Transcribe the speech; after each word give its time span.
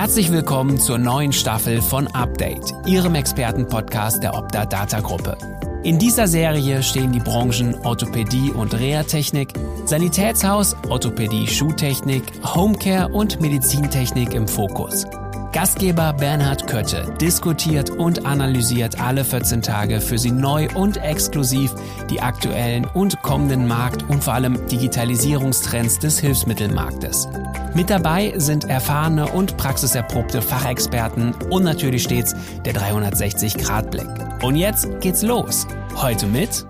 Herzlich 0.00 0.32
willkommen 0.32 0.78
zur 0.80 0.96
neuen 0.96 1.30
Staffel 1.30 1.82
von 1.82 2.06
Update, 2.06 2.72
Ihrem 2.86 3.16
Expertenpodcast 3.16 4.22
der 4.22 4.32
Opta 4.32 4.64
Data 4.64 5.00
Gruppe. 5.00 5.36
In 5.82 5.98
dieser 5.98 6.26
Serie 6.26 6.82
stehen 6.82 7.12
die 7.12 7.20
Branchen 7.20 7.74
Orthopädie 7.84 8.50
und 8.50 8.72
Reha-Technik, 8.72 9.52
Sanitätshaus, 9.84 10.74
Orthopädie, 10.88 11.46
Schuhtechnik, 11.46 12.22
Homecare 12.42 13.12
und 13.12 13.42
Medizintechnik 13.42 14.32
im 14.32 14.48
Fokus. 14.48 15.04
Gastgeber 15.52 16.12
Bernhard 16.12 16.68
Kötte 16.68 17.12
diskutiert 17.20 17.90
und 17.90 18.24
analysiert 18.24 19.00
alle 19.00 19.24
14 19.24 19.62
Tage 19.62 20.00
für 20.00 20.16
Sie 20.16 20.30
neu 20.30 20.68
und 20.74 20.96
exklusiv 20.98 21.74
die 22.08 22.20
aktuellen 22.20 22.84
und 22.84 23.20
kommenden 23.22 23.66
Markt- 23.66 24.08
und 24.08 24.22
vor 24.22 24.34
allem 24.34 24.64
Digitalisierungstrends 24.68 25.98
des 25.98 26.20
Hilfsmittelmarktes. 26.20 27.28
Mit 27.74 27.90
dabei 27.90 28.32
sind 28.36 28.64
erfahrene 28.64 29.26
und 29.26 29.56
praxiserprobte 29.56 30.40
Fachexperten 30.40 31.34
und 31.50 31.64
natürlich 31.64 32.04
stets 32.04 32.36
der 32.64 32.74
360-Grad-Blick. 32.74 34.08
Und 34.42 34.54
jetzt 34.54 34.88
geht's 35.00 35.22
los. 35.22 35.66
Heute 35.96 36.26
mit 36.26 36.64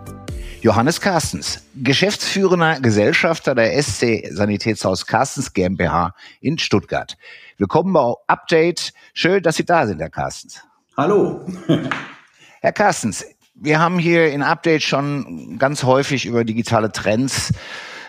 Johannes 0.62 1.00
Carstens, 1.00 1.62
geschäftsführender 1.74 2.80
Gesellschafter 2.80 3.54
der 3.54 3.82
SC 3.82 4.28
Sanitätshaus 4.30 5.06
Carstens 5.06 5.54
GmbH 5.54 6.14
in 6.42 6.58
Stuttgart. 6.58 7.16
Willkommen 7.56 7.94
bei 7.94 8.12
Update. 8.26 8.92
Schön, 9.14 9.42
dass 9.42 9.56
Sie 9.56 9.64
da 9.64 9.86
sind, 9.86 10.00
Herr 10.00 10.10
Carstens. 10.10 10.62
Hallo. 10.98 11.46
Herr 12.60 12.72
Carstens, 12.72 13.24
wir 13.54 13.80
haben 13.80 13.98
hier 13.98 14.30
in 14.32 14.42
Update 14.42 14.82
schon 14.82 15.56
ganz 15.58 15.82
häufig 15.82 16.26
über 16.26 16.44
digitale 16.44 16.92
Trends 16.92 17.54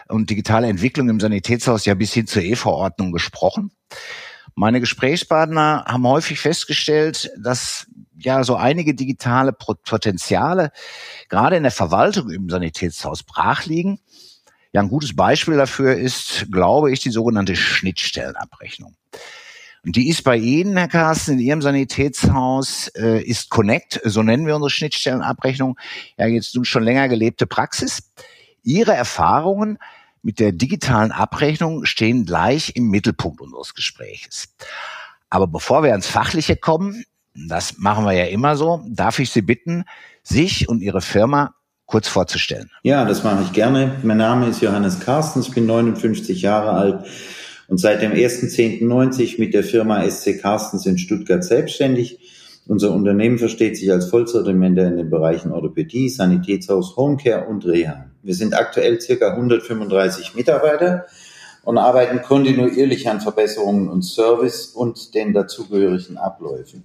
und 0.09 0.29
digitale 0.29 0.67
Entwicklung 0.67 1.07
im 1.07 1.21
Sanitätshaus 1.21 1.85
ja 1.85 1.93
bis 1.93 2.11
hin 2.11 2.27
zur 2.27 2.41
E-Verordnung 2.41 3.13
gesprochen. 3.13 3.71
Meine 4.55 4.81
Gesprächspartner 4.81 5.85
haben 5.87 6.05
häufig 6.05 6.41
festgestellt, 6.41 7.31
dass 7.37 7.87
ja 8.23 8.43
so 8.43 8.55
einige 8.55 8.93
digitale 8.93 9.53
Potenziale 9.53 10.71
gerade 11.29 11.57
in 11.57 11.63
der 11.63 11.71
Verwaltung 11.71 12.29
im 12.29 12.49
Sanitätshaus 12.49 13.23
brach 13.23 13.65
liegen. 13.65 13.99
Ja, 14.73 14.81
ein 14.81 14.89
gutes 14.89 15.15
Beispiel 15.15 15.57
dafür 15.57 15.95
ist, 15.95 16.47
glaube 16.51 16.91
ich, 16.91 17.01
die 17.01 17.09
sogenannte 17.09 17.55
Schnittstellenabrechnung. 17.55 18.95
Und 19.83 19.95
die 19.95 20.09
ist 20.09 20.23
bei 20.23 20.37
Ihnen, 20.37 20.77
Herr 20.77 20.87
Carsten, 20.87 21.33
in 21.33 21.39
Ihrem 21.39 21.61
Sanitätshaus, 21.61 22.87
äh, 22.89 23.21
ist 23.21 23.49
Connect, 23.49 23.99
so 24.03 24.21
nennen 24.21 24.45
wir 24.45 24.55
unsere 24.55 24.69
Schnittstellenabrechnung, 24.69 25.77
ja 26.17 26.27
jetzt 26.27 26.55
nun 26.55 26.65
schon 26.65 26.83
länger 26.83 27.09
gelebte 27.09 27.47
Praxis. 27.47 28.11
Ihre 28.63 28.93
Erfahrungen 28.93 29.79
mit 30.21 30.39
der 30.39 30.51
digitalen 30.51 31.11
Abrechnung 31.11 31.85
stehen 31.85 32.25
gleich 32.25 32.75
im 32.75 32.89
Mittelpunkt 32.89 33.41
unseres 33.41 33.73
Gespräches. 33.73 34.55
Aber 35.31 35.47
bevor 35.47 35.81
wir 35.81 35.91
ans 35.91 36.07
Fachliche 36.07 36.55
kommen, 36.55 37.03
das 37.33 37.77
machen 37.77 38.05
wir 38.05 38.13
ja 38.13 38.25
immer 38.25 38.55
so. 38.55 38.81
Darf 38.87 39.19
ich 39.19 39.29
Sie 39.29 39.41
bitten, 39.41 39.85
sich 40.23 40.67
und 40.69 40.81
Ihre 40.81 41.01
Firma 41.01 41.55
kurz 41.85 42.07
vorzustellen? 42.07 42.69
Ja, 42.83 43.05
das 43.05 43.23
mache 43.23 43.43
ich 43.43 43.51
gerne. 43.51 43.97
Mein 44.03 44.17
Name 44.17 44.47
ist 44.47 44.61
Johannes 44.61 44.99
Carstens, 44.99 45.47
ich 45.47 45.53
bin 45.53 45.65
59 45.65 46.41
Jahre 46.41 46.71
alt 46.71 47.05
und 47.67 47.79
seit 47.79 48.01
dem 48.01 48.13
1.10.90 48.13 49.39
mit 49.39 49.53
der 49.53 49.63
Firma 49.63 50.09
SC 50.09 50.39
Carstens 50.41 50.85
in 50.85 50.97
Stuttgart 50.97 51.43
selbstständig. 51.43 52.19
Unser 52.67 52.91
Unternehmen 52.91 53.39
versteht 53.39 53.75
sich 53.75 53.91
als 53.91 54.09
Vollsortimenter 54.09 54.87
in 54.87 54.97
den 54.97 55.09
Bereichen 55.09 55.51
Orthopädie, 55.51 56.09
Sanitätshaus, 56.09 56.95
Homecare 56.95 57.47
und 57.47 57.65
Reha. 57.65 58.05
Wir 58.23 58.35
sind 58.35 58.53
aktuell 58.53 59.01
circa 59.01 59.31
135 59.31 60.35
Mitarbeiter 60.35 61.05
und 61.63 61.77
arbeiten 61.77 62.21
kontinuierlich 62.21 63.09
an 63.09 63.19
Verbesserungen 63.19 63.89
und 63.89 64.03
Service 64.03 64.67
und 64.67 65.15
den 65.15 65.33
dazugehörigen 65.33 66.17
Abläufen. 66.17 66.83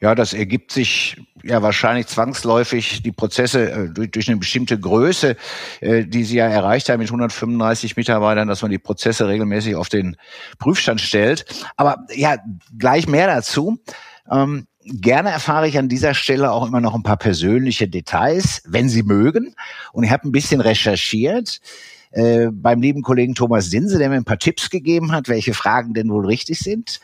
Ja, 0.00 0.14
das 0.14 0.32
ergibt 0.32 0.72
sich 0.72 1.16
ja 1.42 1.62
wahrscheinlich 1.62 2.06
zwangsläufig 2.06 3.02
die 3.02 3.12
Prozesse 3.12 3.70
äh, 3.70 3.88
durch, 3.88 4.10
durch 4.10 4.28
eine 4.28 4.38
bestimmte 4.38 4.78
Größe, 4.78 5.36
äh, 5.80 6.04
die 6.04 6.24
Sie 6.24 6.36
ja 6.36 6.46
erreicht 6.46 6.88
haben 6.88 7.00
mit 7.00 7.08
135 7.08 7.96
Mitarbeitern, 7.96 8.48
dass 8.48 8.62
man 8.62 8.70
die 8.70 8.78
Prozesse 8.78 9.28
regelmäßig 9.28 9.74
auf 9.74 9.88
den 9.88 10.16
Prüfstand 10.58 11.00
stellt. 11.00 11.44
Aber 11.76 12.06
ja, 12.14 12.36
gleich 12.78 13.06
mehr 13.08 13.26
dazu. 13.26 13.78
Ähm, 14.30 14.66
gerne 14.84 15.30
erfahre 15.30 15.68
ich 15.68 15.78
an 15.78 15.88
dieser 15.88 16.14
Stelle 16.14 16.52
auch 16.52 16.66
immer 16.66 16.80
noch 16.80 16.94
ein 16.94 17.02
paar 17.02 17.16
persönliche 17.16 17.88
Details, 17.88 18.62
wenn 18.66 18.88
Sie 18.88 19.02
mögen. 19.02 19.54
Und 19.92 20.04
ich 20.04 20.10
habe 20.10 20.28
ein 20.28 20.32
bisschen 20.32 20.60
recherchiert 20.60 21.60
äh, 22.10 22.48
beim 22.52 22.80
lieben 22.80 23.02
Kollegen 23.02 23.34
Thomas 23.34 23.70
Dinse, 23.70 23.98
der 23.98 24.08
mir 24.08 24.16
ein 24.16 24.24
paar 24.24 24.38
Tipps 24.38 24.70
gegeben 24.70 25.12
hat, 25.12 25.28
welche 25.28 25.54
Fragen 25.54 25.94
denn 25.94 26.08
wohl 26.08 26.26
richtig 26.26 26.58
sind. 26.58 27.00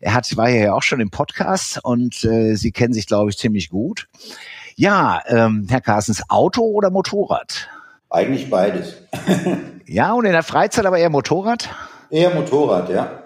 Er 0.00 0.14
hat, 0.14 0.36
war 0.36 0.48
ja 0.48 0.74
auch 0.74 0.82
schon 0.82 1.00
im 1.00 1.10
Podcast 1.10 1.80
und 1.82 2.22
äh, 2.24 2.54
Sie 2.54 2.70
kennen 2.70 2.92
sich, 2.92 3.06
glaube 3.06 3.30
ich, 3.30 3.38
ziemlich 3.38 3.70
gut. 3.70 4.08
Ja, 4.76 5.22
ähm, 5.26 5.66
Herr 5.68 5.80
Carstens, 5.80 6.22
Auto 6.28 6.62
oder 6.62 6.90
Motorrad? 6.90 7.68
Eigentlich 8.10 8.50
beides. 8.50 8.96
ja, 9.86 10.12
und 10.12 10.26
in 10.26 10.32
der 10.32 10.42
Freizeit 10.42 10.84
aber 10.84 10.98
eher 10.98 11.10
Motorrad? 11.10 11.68
Eher 12.10 12.34
Motorrad, 12.34 12.90
ja. 12.90 13.24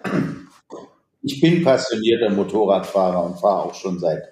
Ich 1.23 1.41
bin 1.41 1.63
passionierter 1.63 2.31
Motorradfahrer 2.31 3.25
und 3.25 3.39
fahre 3.39 3.65
auch 3.65 3.75
schon 3.75 3.99
seit 3.99 4.23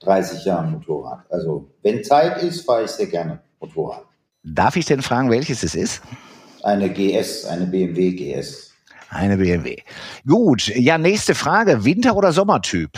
30 0.00 0.44
Jahren 0.44 0.70
Motorrad. 0.72 1.24
Also 1.30 1.70
wenn 1.82 2.04
Zeit 2.04 2.42
ist, 2.42 2.64
fahre 2.64 2.84
ich 2.84 2.90
sehr 2.90 3.06
gerne 3.06 3.40
Motorrad. 3.60 4.04
Darf 4.44 4.76
ich 4.76 4.86
denn 4.86 5.02
fragen, 5.02 5.30
welches 5.30 5.62
es 5.62 5.74
ist? 5.74 6.02
Eine 6.62 6.90
GS, 6.90 7.44
eine 7.46 7.66
BMW 7.66 8.12
GS. 8.12 8.67
Eine 9.10 9.38
BMW. 9.38 9.76
Gut, 10.26 10.68
ja, 10.68 10.98
nächste 10.98 11.34
Frage. 11.34 11.84
Winter- 11.84 12.16
oder 12.16 12.32
Sommertyp? 12.32 12.90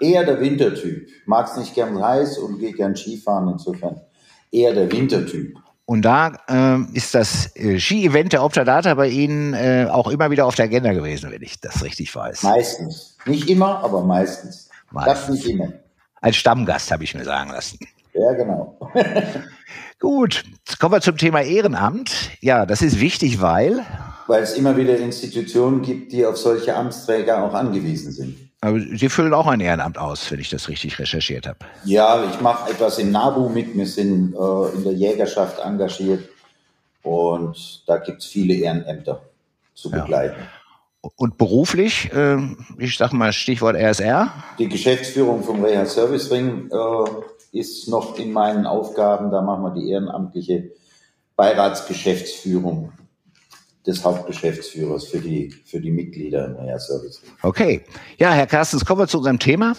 Eher 0.00 0.24
der 0.24 0.40
Wintertyp. 0.40 1.08
Mag 1.26 1.48
es 1.48 1.56
nicht 1.56 1.74
gern 1.74 2.00
heiß 2.02 2.38
und 2.38 2.58
gehe 2.58 2.72
gern 2.72 2.96
Skifahren. 2.96 3.48
Insofern 3.48 4.00
eher 4.50 4.74
der 4.74 4.90
Wintertyp. 4.90 5.56
Und 5.86 6.02
da 6.02 6.38
äh, 6.48 6.78
ist 6.96 7.14
das 7.14 7.54
äh, 7.56 7.78
Ski-Event 7.78 8.32
der 8.32 8.42
Optadata 8.42 8.94
bei 8.94 9.08
Ihnen 9.08 9.52
äh, 9.52 9.86
auch 9.90 10.08
immer 10.08 10.30
wieder 10.30 10.46
auf 10.46 10.54
der 10.54 10.66
Agenda 10.66 10.92
gewesen, 10.92 11.30
wenn 11.30 11.42
ich 11.42 11.60
das 11.60 11.82
richtig 11.84 12.14
weiß. 12.14 12.42
Meistens. 12.42 13.16
Nicht 13.26 13.50
immer, 13.50 13.84
aber 13.84 14.02
meistens. 14.02 14.70
meistens. 14.90 15.26
Das 15.26 15.28
nicht 15.28 15.46
immer. 15.46 15.72
Als 16.20 16.36
Stammgast 16.36 16.90
habe 16.90 17.04
ich 17.04 17.14
mir 17.14 17.24
sagen 17.24 17.50
lassen. 17.50 17.78
Ja, 18.14 18.32
genau. 18.32 18.78
Gut, 20.00 20.44
jetzt 20.66 20.78
kommen 20.78 20.94
wir 20.94 21.00
zum 21.00 21.18
Thema 21.18 21.42
Ehrenamt. 21.42 22.30
Ja, 22.40 22.64
das 22.64 22.80
ist 22.80 23.00
wichtig, 23.00 23.42
weil 23.42 23.84
weil 24.26 24.42
es 24.42 24.54
immer 24.54 24.76
wieder 24.76 24.96
Institutionen 24.96 25.82
gibt, 25.82 26.12
die 26.12 26.24
auf 26.24 26.36
solche 26.36 26.74
Amtsträger 26.74 27.42
auch 27.44 27.54
angewiesen 27.54 28.12
sind. 28.12 28.36
Aber 28.60 28.80
Sie 28.80 29.10
füllen 29.10 29.34
auch 29.34 29.46
ein 29.46 29.60
Ehrenamt 29.60 29.98
aus, 29.98 30.30
wenn 30.30 30.40
ich 30.40 30.48
das 30.48 30.68
richtig 30.68 30.98
recherchiert 30.98 31.46
habe. 31.46 31.58
Ja, 31.84 32.24
ich 32.24 32.40
mache 32.40 32.70
etwas 32.70 32.98
im 32.98 33.10
NABU 33.10 33.50
mit. 33.50 33.76
Wir 33.76 33.86
sind 33.86 34.34
äh, 34.34 34.76
in 34.76 34.84
der 34.84 34.94
Jägerschaft 34.94 35.58
engagiert 35.58 36.26
und 37.02 37.82
da 37.86 37.98
gibt 37.98 38.22
es 38.22 38.26
viele 38.26 38.54
Ehrenämter 38.54 39.20
zu 39.74 39.90
begleiten. 39.90 40.38
Ja. 40.38 41.10
Und 41.16 41.36
beruflich, 41.36 42.10
äh, 42.14 42.38
ich 42.78 42.96
sage 42.96 43.14
mal 43.14 43.34
Stichwort 43.34 43.76
RSR? 43.76 44.32
Die 44.58 44.70
Geschäftsführung 44.70 45.42
vom 45.42 45.62
Reha 45.62 45.84
Service 45.84 46.30
Ring 46.30 46.70
äh, 46.72 47.58
ist 47.58 47.88
noch 47.88 48.18
in 48.18 48.32
meinen 48.32 48.64
Aufgaben. 48.64 49.30
Da 49.30 49.42
machen 49.42 49.62
wir 49.62 49.74
die 49.74 49.90
ehrenamtliche 49.90 50.70
Beiratsgeschäftsführung 51.36 52.92
des 53.86 54.04
Hauptgeschäftsführers 54.04 55.08
für 55.08 55.18
die, 55.18 55.50
für 55.64 55.80
die 55.80 55.90
Mitglieder 55.90 56.46
im 56.46 56.56
Reha 56.56 56.78
Service. 56.78 57.22
Okay. 57.42 57.84
Ja, 58.18 58.32
Herr 58.32 58.46
Carstens, 58.46 58.84
kommen 58.84 59.00
wir 59.00 59.08
zu 59.08 59.18
unserem 59.18 59.38
Thema. 59.38 59.76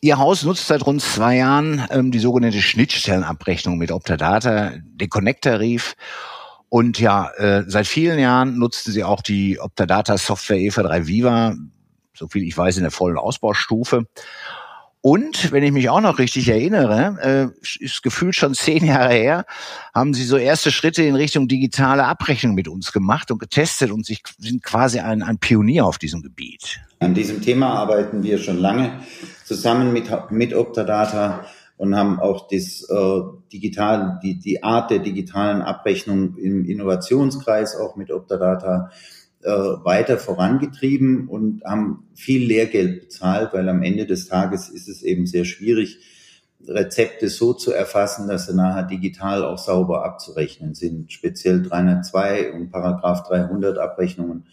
Ihr 0.00 0.18
Haus 0.18 0.42
nutzt 0.44 0.66
seit 0.66 0.84
rund 0.86 1.00
zwei 1.00 1.38
Jahren 1.38 1.86
ähm, 1.90 2.10
die 2.10 2.18
sogenannte 2.18 2.60
Schnittstellenabrechnung 2.60 3.78
mit 3.78 3.90
Optadata, 3.90 4.72
den 4.82 5.08
Connect-Tarif. 5.08 5.94
Und 6.68 7.00
ja, 7.00 7.30
äh, 7.36 7.64
seit 7.66 7.86
vielen 7.86 8.18
Jahren 8.18 8.58
nutzten 8.58 8.92
Sie 8.92 9.02
auch 9.02 9.22
die 9.22 9.58
Optadata 9.60 10.18
Software 10.18 10.58
EVA 10.58 10.82
3 10.82 11.06
Viva, 11.06 11.54
so 12.14 12.28
viel 12.28 12.42
ich 12.42 12.56
weiß, 12.56 12.76
in 12.76 12.82
der 12.82 12.90
vollen 12.90 13.16
Ausbaustufe. 13.16 14.06
Und 15.06 15.52
wenn 15.52 15.62
ich 15.62 15.70
mich 15.70 15.90
auch 15.90 16.00
noch 16.00 16.18
richtig 16.18 16.48
erinnere, 16.48 17.52
äh, 17.52 17.84
ist 17.84 18.02
gefühlt 18.02 18.34
schon 18.34 18.54
zehn 18.54 18.86
Jahre 18.86 19.12
her, 19.12 19.44
haben 19.94 20.14
Sie 20.14 20.24
so 20.24 20.38
erste 20.38 20.70
Schritte 20.70 21.02
in 21.02 21.14
Richtung 21.14 21.46
digitale 21.46 22.06
Abrechnung 22.06 22.54
mit 22.54 22.68
uns 22.68 22.90
gemacht 22.90 23.30
und 23.30 23.38
getestet 23.38 23.90
und 23.90 24.06
sich, 24.06 24.22
sind 24.38 24.62
quasi 24.62 25.00
ein, 25.00 25.22
ein 25.22 25.36
Pionier 25.36 25.84
auf 25.84 25.98
diesem 25.98 26.22
Gebiet. 26.22 26.80
An 27.00 27.12
diesem 27.12 27.42
Thema 27.42 27.74
arbeiten 27.74 28.22
wir 28.22 28.38
schon 28.38 28.56
lange 28.56 28.98
zusammen 29.44 29.92
mit, 29.92 30.10
mit 30.30 30.54
Optadata 30.54 31.44
und 31.76 31.94
haben 31.94 32.18
auch 32.18 32.48
das, 32.48 32.88
äh, 32.88 33.20
digital, 33.52 34.18
die, 34.22 34.38
die 34.38 34.62
Art 34.62 34.90
der 34.90 35.00
digitalen 35.00 35.60
Abrechnung 35.60 36.38
im 36.38 36.64
Innovationskreis 36.64 37.76
auch 37.76 37.96
mit 37.96 38.10
Optadata 38.10 38.90
äh, 39.44 39.50
weiter 39.50 40.18
vorangetrieben 40.18 41.28
und 41.28 41.64
haben 41.64 42.08
viel 42.14 42.46
Lehrgeld 42.46 43.02
bezahlt, 43.02 43.52
weil 43.52 43.68
am 43.68 43.82
Ende 43.82 44.06
des 44.06 44.26
Tages 44.26 44.68
ist 44.68 44.88
es 44.88 45.02
eben 45.02 45.26
sehr 45.26 45.44
schwierig, 45.44 45.98
Rezepte 46.66 47.28
so 47.28 47.52
zu 47.52 47.72
erfassen, 47.72 48.26
dass 48.26 48.46
sie 48.46 48.54
nachher 48.54 48.84
digital 48.84 49.44
auch 49.44 49.58
sauber 49.58 50.04
abzurechnen 50.04 50.74
sind. 50.74 51.12
Speziell 51.12 51.62
302 51.62 52.52
und 52.52 52.70
Paragraph 52.70 53.28
300 53.28 53.76
Abrechnungen 53.78 54.46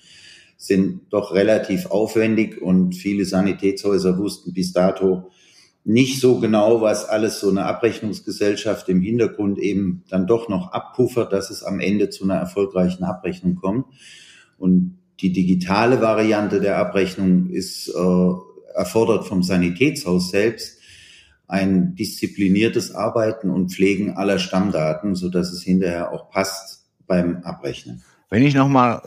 sind 0.58 1.02
doch 1.10 1.34
relativ 1.34 1.86
aufwendig 1.88 2.62
und 2.62 2.94
viele 2.94 3.26
Sanitätshäuser 3.26 4.18
wussten 4.18 4.54
bis 4.54 4.74
dato 4.74 5.32
nicht 5.84 6.20
so 6.20 6.40
genau, 6.40 6.82
was 6.82 7.06
alles 7.06 7.40
so 7.40 7.50
eine 7.50 7.66
Abrechnungsgesellschaft 7.66 8.88
im 8.90 9.02
Hintergrund 9.02 9.58
eben 9.58 10.04
dann 10.10 10.28
doch 10.28 10.48
noch 10.48 10.74
abpuffert, 10.74 11.34
dass 11.34 11.50
es 11.50 11.64
am 11.64 11.80
Ende 11.80 12.10
zu 12.10 12.24
einer 12.24 12.36
erfolgreichen 12.36 13.04
Abrechnung 13.04 13.56
kommt. 13.56 13.86
Und 14.62 15.00
die 15.22 15.34
digitale 15.34 16.02
Variante 16.02 16.62
der 16.62 16.78
Abrechnung 16.78 17.50
ist 17.50 17.90
äh, 17.90 18.76
erfordert 18.76 19.26
vom 19.26 19.42
Sanitätshaus 19.42 20.30
selbst 20.30 20.78
ein 21.48 21.96
diszipliniertes 21.96 22.94
Arbeiten 22.94 23.50
und 23.50 23.74
Pflegen 23.74 24.12
aller 24.12 24.38
Stammdaten, 24.38 25.16
so 25.16 25.30
dass 25.30 25.52
es 25.52 25.64
hinterher 25.64 26.12
auch 26.12 26.30
passt 26.30 26.86
beim 27.08 27.38
Abrechnen. 27.44 28.04
Wenn 28.32 28.44
ich 28.44 28.56
nochmal 28.56 29.02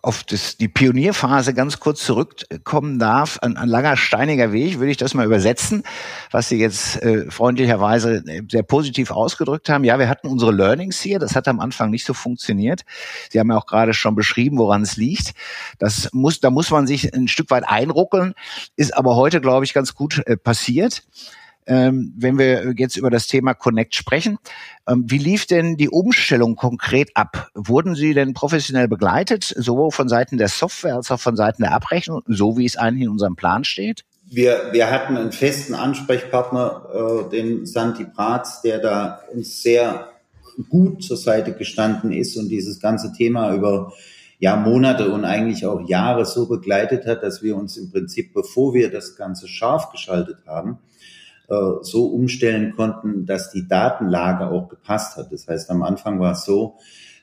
auf 0.00 0.24
das, 0.24 0.56
die 0.56 0.66
Pionierphase 0.66 1.52
ganz 1.52 1.80
kurz 1.80 2.02
zurückkommen 2.02 2.98
darf, 2.98 3.38
ein, 3.42 3.58
ein, 3.58 3.68
langer 3.68 3.98
steiniger 3.98 4.52
Weg, 4.52 4.78
würde 4.78 4.90
ich 4.90 4.96
das 4.96 5.12
mal 5.12 5.26
übersetzen, 5.26 5.82
was 6.30 6.48
Sie 6.48 6.58
jetzt 6.58 6.96
äh, 7.02 7.30
freundlicherweise 7.30 8.24
sehr 8.50 8.62
positiv 8.62 9.10
ausgedrückt 9.10 9.68
haben. 9.68 9.84
Ja, 9.84 9.98
wir 9.98 10.08
hatten 10.08 10.28
unsere 10.28 10.52
Learnings 10.52 10.98
hier, 10.98 11.18
das 11.18 11.36
hat 11.36 11.46
am 11.46 11.60
Anfang 11.60 11.90
nicht 11.90 12.06
so 12.06 12.14
funktioniert. 12.14 12.86
Sie 13.28 13.38
haben 13.38 13.50
ja 13.50 13.58
auch 13.58 13.66
gerade 13.66 13.92
schon 13.92 14.14
beschrieben, 14.14 14.56
woran 14.56 14.80
es 14.80 14.96
liegt. 14.96 15.34
Das 15.78 16.08
muss, 16.14 16.40
da 16.40 16.48
muss 16.48 16.70
man 16.70 16.86
sich 16.86 17.14
ein 17.14 17.28
Stück 17.28 17.50
weit 17.50 17.68
einruckeln, 17.68 18.32
ist 18.76 18.96
aber 18.96 19.14
heute, 19.14 19.42
glaube 19.42 19.66
ich, 19.66 19.74
ganz 19.74 19.94
gut 19.94 20.22
äh, 20.24 20.38
passiert 20.38 21.02
ähm, 21.70 22.12
wenn 22.16 22.36
wir 22.36 22.74
jetzt 22.76 22.96
über 22.96 23.10
das 23.10 23.28
Thema 23.28 23.54
Connect 23.54 23.94
sprechen. 23.94 24.38
Ähm, 24.88 25.04
wie 25.06 25.18
lief 25.18 25.46
denn 25.46 25.76
die 25.76 25.88
Umstellung 25.88 26.56
konkret 26.56 27.10
ab? 27.14 27.48
Wurden 27.54 27.94
Sie 27.94 28.12
denn 28.12 28.34
professionell 28.34 28.88
begleitet, 28.88 29.44
sowohl 29.56 29.92
von 29.92 30.08
Seiten 30.08 30.36
der 30.36 30.48
Software 30.48 30.96
als 30.96 31.12
auch 31.12 31.20
von 31.20 31.36
Seiten 31.36 31.62
der 31.62 31.72
Abrechnung, 31.72 32.22
so 32.26 32.58
wie 32.58 32.66
es 32.66 32.76
eigentlich 32.76 33.04
in 33.04 33.10
unserem 33.10 33.36
Plan 33.36 33.62
steht? 33.62 34.04
Wir, 34.26 34.70
wir 34.72 34.90
hatten 34.90 35.16
einen 35.16 35.32
festen 35.32 35.74
Ansprechpartner, 35.74 37.26
äh, 37.28 37.30
den 37.30 37.66
Santi 37.66 38.04
Bratz, 38.04 38.62
der 38.62 38.80
da 38.80 39.20
uns 39.32 39.62
sehr 39.62 40.08
gut 40.68 41.04
zur 41.04 41.16
Seite 41.16 41.52
gestanden 41.52 42.10
ist 42.10 42.36
und 42.36 42.48
dieses 42.48 42.80
ganze 42.80 43.12
Thema 43.12 43.54
über 43.54 43.92
ja, 44.40 44.56
Monate 44.56 45.10
und 45.10 45.24
eigentlich 45.24 45.66
auch 45.66 45.88
Jahre 45.88 46.24
so 46.24 46.48
begleitet 46.48 47.06
hat, 47.06 47.22
dass 47.22 47.42
wir 47.42 47.56
uns 47.56 47.76
im 47.76 47.92
Prinzip, 47.92 48.34
bevor 48.34 48.74
wir 48.74 48.90
das 48.90 49.14
Ganze 49.14 49.46
scharf 49.46 49.90
geschaltet 49.90 50.38
haben, 50.46 50.78
so 51.82 52.06
umstellen 52.06 52.74
konnten, 52.76 53.26
dass 53.26 53.50
die 53.50 53.66
Datenlage 53.66 54.46
auch 54.46 54.68
gepasst 54.68 55.16
hat. 55.16 55.32
Das 55.32 55.48
heißt, 55.48 55.70
am 55.70 55.82
Anfang 55.82 56.20
war 56.20 56.32
es 56.32 56.44
so, 56.44 56.76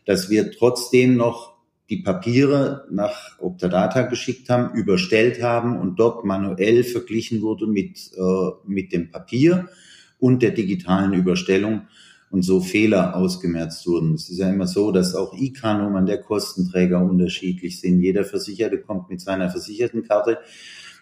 dass 0.06 0.30
wir 0.30 0.52
trotzdem 0.52 1.16
noch 1.16 1.58
die 1.90 2.02
Papiere 2.02 2.86
nach 2.92 3.40
Optadata 3.40 4.02
geschickt 4.02 4.50
haben, 4.50 4.76
überstellt 4.76 5.42
haben 5.42 5.80
und 5.80 5.98
dort 5.98 6.26
manuell 6.26 6.84
verglichen 6.84 7.42
wurde 7.42 7.68
mit, 7.68 8.12
äh, 8.18 8.52
mit 8.66 8.92
dem 8.92 9.10
Papier 9.10 9.70
und 10.20 10.42
der 10.42 10.52
digitalen 10.52 11.14
Überstellung 11.14 11.88
und 12.30 12.44
so 12.44 12.60
Fehler 12.60 13.16
ausgemerzt 13.16 13.88
wurden. 13.88 14.16
Es 14.16 14.30
ist 14.30 14.40
ja 14.40 14.50
immer 14.50 14.68
so, 14.68 14.92
dass 14.92 15.16
auch 15.16 15.34
IK-Nummern 15.34 16.06
der 16.06 16.22
Kostenträger 16.22 17.02
unterschiedlich 17.02 17.80
sind. 17.80 18.02
Jeder 18.02 18.26
Versicherte 18.26 18.80
kommt 18.80 19.10
mit 19.10 19.22
seiner 19.22 19.50
Versichertenkarte 19.50 20.40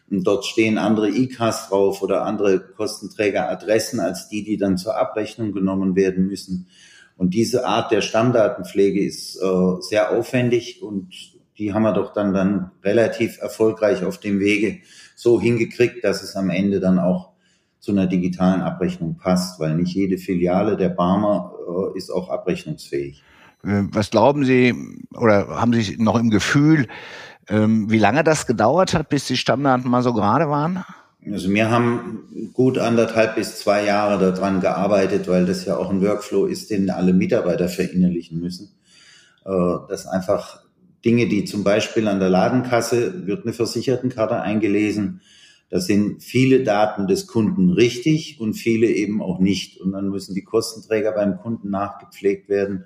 und 0.09 0.23
dort 0.25 0.45
stehen 0.45 0.77
andere 0.77 1.09
IKs 1.09 1.69
drauf 1.69 2.01
oder 2.01 2.23
andere 2.25 2.59
Kostenträgeradressen 2.59 3.99
als 3.99 4.29
die, 4.29 4.43
die 4.43 4.57
dann 4.57 4.77
zur 4.77 4.97
Abrechnung 4.97 5.51
genommen 5.51 5.95
werden 5.95 6.27
müssen. 6.27 6.67
Und 7.17 7.33
diese 7.33 7.65
Art 7.65 7.91
der 7.91 8.01
Stammdatenpflege 8.01 9.03
ist 9.03 9.37
äh, 9.37 9.81
sehr 9.81 10.11
aufwendig 10.11 10.81
und 10.83 11.13
die 11.57 11.73
haben 11.73 11.83
wir 11.83 11.93
doch 11.93 12.13
dann, 12.13 12.33
dann 12.33 12.71
relativ 12.83 13.39
erfolgreich 13.39 14.03
auf 14.03 14.19
dem 14.19 14.39
Wege 14.39 14.79
so 15.15 15.39
hingekriegt, 15.39 16.03
dass 16.03 16.21
es 16.21 16.35
am 16.35 16.49
Ende 16.49 16.79
dann 16.79 16.99
auch 16.99 17.31
zu 17.79 17.91
einer 17.91 18.07
digitalen 18.07 18.61
Abrechnung 18.61 19.17
passt, 19.17 19.59
weil 19.59 19.75
nicht 19.75 19.95
jede 19.95 20.17
Filiale 20.17 20.75
der 20.75 20.89
Barmer 20.89 21.53
äh, 21.93 21.97
ist 21.97 22.11
auch 22.11 22.29
abrechnungsfähig. 22.29 23.23
Äh, 23.63 23.83
was 23.91 24.09
glauben 24.09 24.43
Sie 24.43 24.73
oder 25.13 25.47
haben 25.47 25.71
Sie 25.73 25.95
noch 25.97 26.19
im 26.19 26.29
Gefühl, 26.29 26.87
ähm, 27.49 27.89
wie 27.89 27.99
lange 27.99 28.23
das 28.23 28.47
gedauert 28.47 28.93
hat, 28.93 29.09
bis 29.09 29.27
die 29.27 29.37
Stammdaten 29.37 29.89
mal 29.89 30.03
so 30.03 30.13
gerade 30.13 30.49
waren? 30.49 30.83
Also 31.31 31.49
wir 31.51 31.71
haben 31.71 32.51
gut 32.53 32.77
anderthalb 32.77 33.35
bis 33.35 33.57
zwei 33.57 33.83
Jahre 33.83 34.19
daran 34.19 34.61
gearbeitet, 34.61 35.27
weil 35.27 35.45
das 35.45 35.65
ja 35.65 35.77
auch 35.77 35.89
ein 35.89 36.01
Workflow 36.01 36.45
ist, 36.45 36.69
den 36.69 36.89
alle 36.89 37.13
Mitarbeiter 37.13 37.67
verinnerlichen 37.67 38.39
müssen. 38.39 38.75
Äh, 39.43 39.49
dass 39.89 40.05
einfach 40.05 40.61
Dinge, 41.03 41.27
die 41.27 41.45
zum 41.45 41.63
Beispiel 41.63 42.07
an 42.07 42.19
der 42.19 42.29
Ladenkasse 42.29 43.27
wird 43.27 43.43
eine 43.43 43.53
Versichertenkarte 43.53 44.41
eingelesen, 44.41 45.21
da 45.69 45.79
sind 45.79 46.21
viele 46.21 46.63
Daten 46.63 47.07
des 47.07 47.27
Kunden 47.27 47.71
richtig 47.71 48.39
und 48.39 48.53
viele 48.53 48.87
eben 48.87 49.21
auch 49.21 49.39
nicht. 49.39 49.81
Und 49.81 49.93
dann 49.93 50.09
müssen 50.09 50.35
die 50.35 50.43
Kostenträger 50.43 51.11
beim 51.11 51.37
Kunden 51.37 51.69
nachgepflegt 51.69 52.49
werden. 52.49 52.85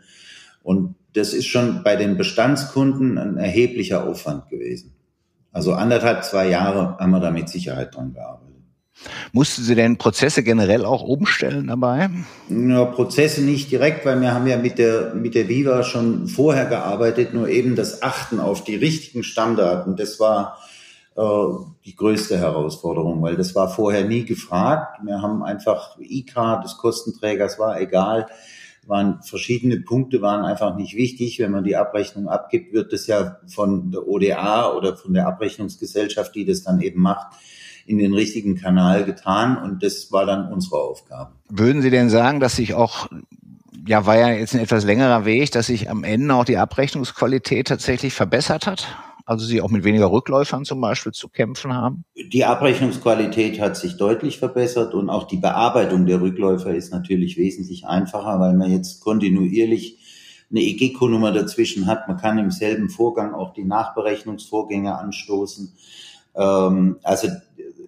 Und 0.63 0.95
das 1.13 1.33
ist 1.33 1.47
schon 1.47 1.83
bei 1.83 1.95
den 1.95 2.17
Bestandskunden 2.17 3.17
ein 3.17 3.37
erheblicher 3.37 4.07
Aufwand 4.07 4.49
gewesen. 4.49 4.93
Also 5.51 5.73
anderthalb, 5.73 6.23
zwei 6.23 6.47
Jahre 6.49 6.97
haben 6.99 7.11
wir 7.11 7.19
da 7.19 7.31
mit 7.31 7.49
Sicherheit 7.49 7.95
dran 7.95 8.13
gearbeitet. 8.13 8.49
Mussten 9.31 9.63
Sie 9.63 9.75
denn 9.75 9.97
Prozesse 9.97 10.43
generell 10.43 10.83
auch 10.83 11.03
umstellen 11.03 11.67
dabei? 11.67 12.09
Ja, 12.49 12.85
Prozesse 12.85 13.41
nicht 13.41 13.71
direkt, 13.71 14.05
weil 14.05 14.19
wir 14.19 14.33
haben 14.33 14.45
ja 14.45 14.57
mit 14.57 14.77
der, 14.77 15.13
mit 15.13 15.35
der 15.35 15.47
Viva 15.47 15.83
schon 15.83 16.27
vorher 16.27 16.65
gearbeitet, 16.65 17.33
nur 17.33 17.47
eben 17.47 17.75
das 17.75 18.03
Achten 18.03 18.39
auf 18.39 18.63
die 18.63 18.75
richtigen 18.75 19.23
Stammdaten, 19.23 19.95
das 19.95 20.19
war 20.19 20.57
äh, 21.15 21.21
die 21.85 21.95
größte 21.95 22.37
Herausforderung, 22.37 23.21
weil 23.21 23.37
das 23.37 23.55
war 23.55 23.69
vorher 23.69 24.03
nie 24.03 24.25
gefragt. 24.25 24.99
Wir 25.03 25.21
haben 25.21 25.43
einfach 25.43 25.97
IK 25.99 26.61
des 26.63 26.77
Kostenträgers 26.77 27.57
war 27.57 27.79
egal 27.79 28.27
waren 28.89 29.21
verschiedene 29.21 29.79
Punkte 29.79 30.21
waren 30.21 30.43
einfach 30.43 30.75
nicht 30.75 30.95
wichtig. 30.95 31.39
Wenn 31.39 31.51
man 31.51 31.63
die 31.63 31.75
Abrechnung 31.75 32.27
abgibt, 32.27 32.73
wird 32.73 32.91
das 32.91 33.07
ja 33.07 33.37
von 33.47 33.91
der 33.91 34.07
ODA 34.07 34.73
oder 34.73 34.97
von 34.97 35.13
der 35.13 35.27
Abrechnungsgesellschaft, 35.27 36.35
die 36.35 36.45
das 36.45 36.63
dann 36.63 36.81
eben 36.81 37.01
macht, 37.01 37.27
in 37.85 37.97
den 37.99 38.13
richtigen 38.13 38.55
Kanal 38.55 39.05
getan 39.05 39.57
und 39.57 39.81
das 39.83 40.11
war 40.11 40.25
dann 40.25 40.51
unsere 40.51 40.77
Aufgabe. 40.77 41.31
Würden 41.49 41.81
Sie 41.81 41.89
denn 41.89 42.09
sagen, 42.09 42.39
dass 42.39 42.55
sich 42.55 42.73
auch 42.73 43.07
ja, 43.87 44.05
war 44.05 44.17
ja 44.17 44.29
jetzt 44.29 44.53
ein 44.53 44.61
etwas 44.61 44.83
längerer 44.83 45.25
Weg, 45.25 45.51
dass 45.51 45.67
sich 45.67 45.89
am 45.89 46.03
Ende 46.03 46.35
auch 46.35 46.45
die 46.45 46.57
Abrechnungsqualität 46.57 47.67
tatsächlich 47.67 48.13
verbessert 48.13 48.67
hat? 48.67 48.87
Also 49.29 49.45
sie 49.45 49.61
auch 49.61 49.69
mit 49.69 49.83
weniger 49.83 50.11
Rückläufern 50.11 50.65
zum 50.65 50.81
Beispiel 50.81 51.11
zu 51.11 51.29
kämpfen 51.29 51.71
haben? 51.71 52.03
Die 52.15 52.45
Abrechnungsqualität 52.45 53.61
hat 53.61 53.77
sich 53.77 53.95
deutlich 53.95 54.39
verbessert 54.39 54.95
und 54.95 55.11
auch 55.11 55.27
die 55.27 55.37
Bearbeitung 55.37 56.07
der 56.07 56.19
Rückläufer 56.19 56.73
ist 56.73 56.91
natürlich 56.91 57.37
wesentlich 57.37 57.85
einfacher, 57.85 58.39
weil 58.39 58.55
man 58.55 58.71
jetzt 58.71 59.01
kontinuierlich 59.01 59.99
eine 60.49 60.61
EGECO-Nummer 60.61 61.31
dazwischen 61.31 61.85
hat. 61.85 62.07
Man 62.07 62.17
kann 62.17 62.39
im 62.39 62.49
selben 62.49 62.89
Vorgang 62.89 63.35
auch 63.35 63.53
die 63.53 63.65
Nachberechnungsvorgänge 63.65 64.97
anstoßen. 64.97 65.73
Ähm, 66.35 66.97
also 67.03 67.27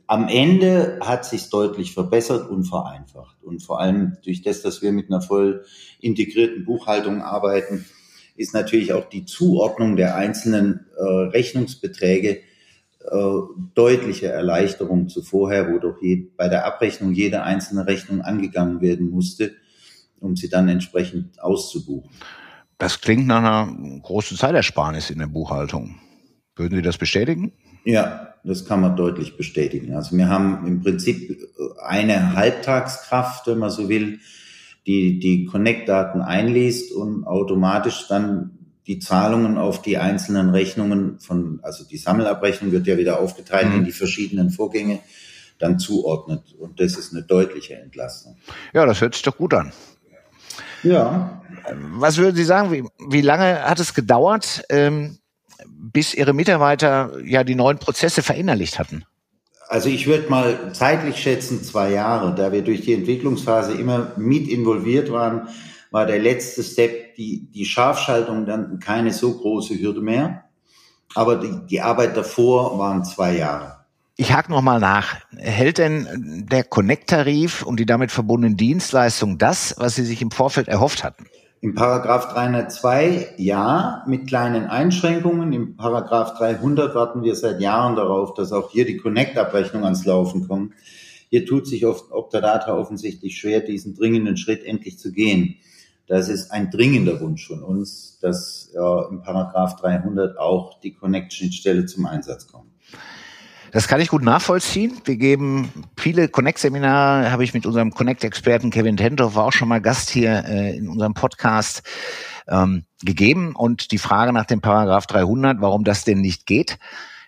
am 0.05 0.27
Ende 0.27 0.99
hat 1.01 1.25
sich 1.25 1.49
deutlich 1.49 1.95
verbessert 1.95 2.51
und 2.51 2.65
vereinfacht. 2.65 3.41
Und 3.41 3.63
vor 3.63 3.79
allem 3.79 4.17
durch 4.23 4.43
das, 4.43 4.61
dass 4.61 4.83
wir 4.83 4.91
mit 4.91 5.09
einer 5.09 5.23
voll 5.23 5.65
integrierten 6.01 6.65
Buchhaltung 6.65 7.23
arbeiten, 7.23 7.85
ist 8.35 8.53
natürlich 8.53 8.93
auch 8.93 9.09
die 9.09 9.25
Zuordnung 9.25 9.95
der 9.95 10.15
einzelnen 10.15 10.87
äh, 10.97 11.03
Rechnungsbeträge 11.03 12.29
äh, 12.29 13.31
deutliche 13.73 14.27
Erleichterung 14.27 15.09
zu 15.09 15.21
vorher, 15.21 15.71
wo 15.71 15.79
doch 15.79 16.01
je, 16.01 16.27
bei 16.37 16.47
der 16.47 16.65
Abrechnung 16.65 17.13
jede 17.13 17.43
einzelne 17.43 17.87
Rechnung 17.87 18.21
angegangen 18.21 18.81
werden 18.81 19.09
musste, 19.09 19.53
um 20.19 20.35
sie 20.35 20.49
dann 20.49 20.69
entsprechend 20.69 21.41
auszubuchen. 21.41 22.11
Das 22.77 23.01
klingt 23.01 23.27
nach 23.27 23.39
einer 23.39 23.99
großen 24.01 24.37
Zeitersparnis 24.37 25.09
in 25.09 25.19
der 25.19 25.27
Buchhaltung. 25.27 25.99
Würden 26.55 26.75
Sie 26.75 26.81
das 26.81 26.97
bestätigen? 26.97 27.53
Ja, 27.85 28.35
das 28.43 28.65
kann 28.65 28.81
man 28.81 28.95
deutlich 28.95 29.37
bestätigen. 29.37 29.93
Also 29.93 30.15
wir 30.17 30.29
haben 30.29 30.65
im 30.67 30.81
Prinzip 30.81 31.39
eine 31.83 32.35
Halbtagskraft, 32.35 33.47
wenn 33.47 33.59
man 33.59 33.69
so 33.69 33.89
will, 33.89 34.19
die 34.87 35.19
die 35.19 35.45
Connect-Daten 35.45 36.21
einliest 36.21 36.91
und 36.91 37.25
automatisch 37.25 38.07
dann 38.07 38.57
die 38.87 38.99
Zahlungen 38.99 39.57
auf 39.57 39.81
die 39.81 39.97
einzelnen 39.97 40.49
Rechnungen 40.49 41.19
von, 41.19 41.59
also 41.61 41.85
die 41.85 41.97
Sammelabrechnung 41.97 42.71
wird 42.71 42.87
ja 42.87 42.97
wieder 42.97 43.19
aufgeteilt 43.19 43.69
mhm. 43.69 43.77
in 43.77 43.85
die 43.85 43.91
verschiedenen 43.91 44.49
Vorgänge, 44.49 44.99
dann 45.59 45.77
zuordnet. 45.77 46.55
Und 46.57 46.79
das 46.79 46.97
ist 46.97 47.13
eine 47.13 47.23
deutliche 47.23 47.75
Entlastung. 47.75 48.37
Ja, 48.73 48.85
das 48.85 48.99
hört 49.01 49.13
sich 49.13 49.23
doch 49.23 49.37
gut 49.37 49.53
an. 49.53 49.71
Ja. 50.83 51.43
Was 51.99 52.17
würden 52.17 52.35
Sie 52.35 52.43
sagen, 52.43 52.71
wie, 52.71 52.83
wie 53.07 53.21
lange 53.21 53.61
hat 53.61 53.79
es 53.79 53.93
gedauert, 53.93 54.63
ähm, 54.69 55.19
bis 55.67 56.15
Ihre 56.15 56.33
Mitarbeiter 56.33 57.19
ja 57.23 57.43
die 57.43 57.55
neuen 57.55 57.77
Prozesse 57.77 58.23
verinnerlicht 58.23 58.79
hatten? 58.79 59.05
Also 59.71 59.87
ich 59.87 60.05
würde 60.05 60.29
mal 60.29 60.73
zeitlich 60.73 61.15
schätzen 61.15 61.63
zwei 61.63 61.91
Jahre, 61.91 62.35
da 62.35 62.51
wir 62.51 62.61
durch 62.61 62.81
die 62.81 62.93
Entwicklungsphase 62.93 63.71
immer 63.71 64.11
mit 64.17 64.49
involviert 64.49 65.09
waren, 65.09 65.47
war 65.91 66.05
der 66.05 66.19
letzte 66.19 66.61
Step 66.61 67.15
die, 67.15 67.49
die 67.53 67.63
Scharfschaltung 67.63 68.45
dann 68.45 68.81
keine 68.81 69.13
so 69.13 69.37
große 69.37 69.79
Hürde 69.79 70.01
mehr. 70.01 70.43
aber 71.15 71.37
die, 71.37 71.65
die 71.67 71.79
Arbeit 71.79 72.17
davor 72.17 72.77
waren 72.79 73.05
zwei 73.05 73.37
Jahre. 73.37 73.85
Ich 74.17 74.33
hake 74.33 74.51
nochmal 74.51 74.81
nach. 74.81 75.15
Hält 75.37 75.77
denn 75.77 76.45
der 76.51 76.65
Connect-Tarif 76.65 77.63
und 77.63 77.79
die 77.79 77.85
damit 77.85 78.11
verbundenen 78.11 78.57
Dienstleistungen 78.57 79.37
das, 79.37 79.75
was 79.77 79.95
Sie 79.95 80.03
sich 80.03 80.21
im 80.21 80.31
Vorfeld 80.31 80.67
erhofft 80.67 81.05
hatten? 81.05 81.27
Im 81.63 81.75
Paragraph 81.75 82.33
302 82.33 83.35
ja, 83.37 84.03
mit 84.07 84.25
kleinen 84.25 84.65
Einschränkungen. 84.65 85.53
Im 85.53 85.77
Paragraph 85.77 86.35
300 86.39 86.95
warten 86.95 87.21
wir 87.21 87.35
seit 87.35 87.61
Jahren 87.61 87.95
darauf, 87.95 88.33
dass 88.33 88.51
auch 88.51 88.71
hier 88.71 88.83
die 88.83 88.97
Connect-Abrechnung 88.97 89.83
ans 89.83 90.03
Laufen 90.03 90.47
kommt. 90.47 90.73
Hier 91.29 91.45
tut 91.45 91.67
sich 91.67 91.85
oft 91.85 92.11
Optadata 92.11 92.75
offensichtlich 92.75 93.37
schwer, 93.37 93.59
diesen 93.59 93.93
dringenden 93.93 94.37
Schritt 94.37 94.65
endlich 94.65 94.97
zu 94.97 95.11
gehen. 95.11 95.57
Das 96.07 96.29
ist 96.29 96.49
ein 96.49 96.71
dringender 96.71 97.21
Wunsch 97.21 97.47
von 97.47 97.61
uns, 97.61 98.17
dass 98.19 98.71
äh, 98.73 99.09
im 99.09 99.21
Paragraph 99.21 99.75
300 99.75 100.39
auch 100.39 100.79
die 100.79 100.95
Connect-Schnittstelle 100.95 101.85
zum 101.85 102.07
Einsatz 102.07 102.47
kommt. 102.47 102.70
Das 103.71 103.87
kann 103.87 104.01
ich 104.01 104.09
gut 104.09 104.23
nachvollziehen. 104.23 105.01
Wir 105.05 105.15
geben 105.15 105.71
viele 105.97 106.27
Connect-Seminare, 106.27 107.31
habe 107.31 107.45
ich 107.45 107.53
mit 107.53 107.65
unserem 107.65 107.91
Connect-Experten 107.91 108.69
Kevin 108.69 108.97
Tentoff, 108.97 109.35
war 109.35 109.45
auch 109.45 109.53
schon 109.53 109.69
mal 109.69 109.79
Gast 109.79 110.09
hier 110.09 110.43
äh, 110.45 110.75
in 110.75 110.89
unserem 110.89 111.13
Podcast, 111.13 111.81
ähm, 112.49 112.83
gegeben. 113.01 113.55
Und 113.55 113.91
die 113.91 113.97
Frage 113.97 114.33
nach 114.33 114.45
dem 114.45 114.59
Paragraph 114.59 115.07
300, 115.07 115.61
warum 115.61 115.85
das 115.85 116.03
denn 116.03 116.19
nicht 116.19 116.45
geht, 116.45 116.79